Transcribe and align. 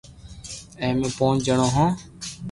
ائمي 0.81 1.05
امي 1.05 1.09
پونچ 1.17 1.37
جڻو 1.47 1.67
ھون 1.75 1.89